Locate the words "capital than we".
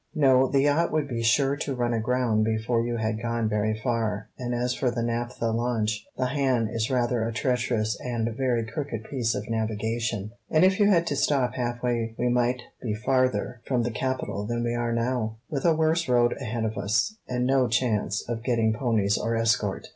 13.91-14.73